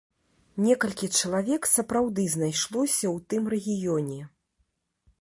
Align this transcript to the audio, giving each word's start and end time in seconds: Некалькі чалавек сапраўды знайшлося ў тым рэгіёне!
Некалькі 0.67 1.09
чалавек 1.19 1.69
сапраўды 1.75 2.27
знайшлося 2.39 3.05
ў 3.13 3.15
тым 3.33 3.43
рэгіёне! 3.59 4.21